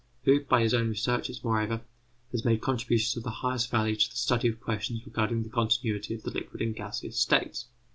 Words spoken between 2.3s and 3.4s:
has made contributions of the